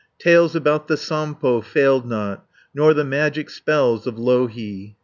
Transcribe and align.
Tales 0.17 0.55
about 0.55 0.87
the 0.87 0.97
Sampo 0.97 1.61
failed 1.61 2.07
not, 2.09 2.47
Nor 2.73 2.95
the 2.95 3.05
magic 3.05 3.51
spells 3.51 4.07
of 4.07 4.17
Louhi. 4.17 4.97